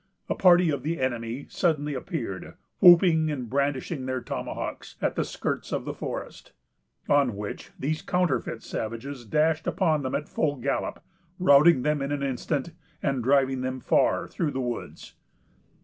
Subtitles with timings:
[0.29, 5.71] A party of the enemy suddenly appeared, whooping and brandishing their tomahawks, at the skirts
[5.71, 6.53] of the forest;
[7.07, 11.03] on which these counterfeit savages dashed upon them at full gallop,
[11.37, 12.71] routing them in an instant,
[13.03, 15.13] and driving them far through the woods.